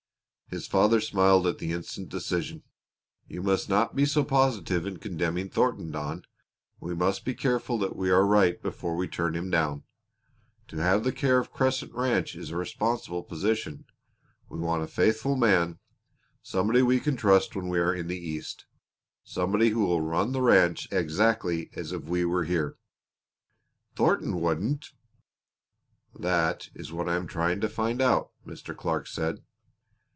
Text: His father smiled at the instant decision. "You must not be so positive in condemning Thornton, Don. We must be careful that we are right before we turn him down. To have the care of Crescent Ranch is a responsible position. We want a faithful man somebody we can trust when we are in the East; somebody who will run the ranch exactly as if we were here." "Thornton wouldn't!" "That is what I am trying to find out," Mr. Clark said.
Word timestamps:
His 0.53 0.67
father 0.67 0.99
smiled 0.99 1.47
at 1.47 1.59
the 1.59 1.71
instant 1.71 2.09
decision. 2.09 2.63
"You 3.25 3.41
must 3.41 3.69
not 3.69 3.95
be 3.95 4.05
so 4.05 4.25
positive 4.25 4.85
in 4.85 4.97
condemning 4.99 5.47
Thornton, 5.47 5.91
Don. 5.91 6.25
We 6.81 6.93
must 6.93 7.23
be 7.23 7.33
careful 7.33 7.77
that 7.79 7.95
we 7.95 8.09
are 8.11 8.25
right 8.25 8.61
before 8.61 8.97
we 8.97 9.07
turn 9.07 9.33
him 9.33 9.49
down. 9.49 9.83
To 10.67 10.75
have 10.75 11.05
the 11.05 11.13
care 11.13 11.37
of 11.39 11.53
Crescent 11.53 11.93
Ranch 11.93 12.35
is 12.35 12.49
a 12.49 12.57
responsible 12.57 13.23
position. 13.23 13.85
We 14.49 14.59
want 14.59 14.83
a 14.83 14.87
faithful 14.87 15.37
man 15.37 15.79
somebody 16.43 16.81
we 16.81 16.99
can 16.99 17.15
trust 17.15 17.55
when 17.55 17.69
we 17.69 17.79
are 17.79 17.95
in 17.95 18.07
the 18.07 18.19
East; 18.19 18.65
somebody 19.23 19.69
who 19.69 19.85
will 19.85 20.01
run 20.01 20.33
the 20.33 20.41
ranch 20.41 20.85
exactly 20.91 21.69
as 21.77 21.93
if 21.93 22.03
we 22.03 22.25
were 22.25 22.43
here." 22.43 22.75
"Thornton 23.95 24.41
wouldn't!" 24.41 24.89
"That 26.13 26.67
is 26.75 26.91
what 26.91 27.07
I 27.07 27.15
am 27.15 27.25
trying 27.27 27.61
to 27.61 27.69
find 27.69 28.01
out," 28.01 28.31
Mr. 28.45 28.75
Clark 28.75 29.07
said. 29.07 29.45